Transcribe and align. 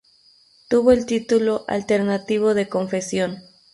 Tuvo 0.67 0.93
el 0.93 1.05
título 1.05 1.63
alternativo 1.67 2.55
de 2.55 2.67
"Confesión". 2.67 3.43